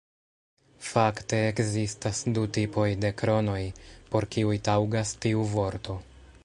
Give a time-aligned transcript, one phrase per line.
[0.85, 3.61] Fakte ekzistas du tipoj de kronoj,
[4.15, 6.03] por kiuj taŭgas tiu vorto.